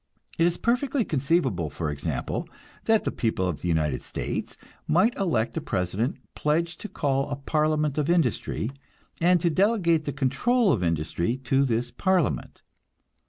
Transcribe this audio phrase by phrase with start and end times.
[0.39, 2.49] It is perfectly conceivable, for example,
[2.85, 7.35] that the people of the United States might elect a president pledged to call a
[7.35, 8.71] parliament of industry,
[9.19, 12.63] and to delegate the control of industry to this parliament.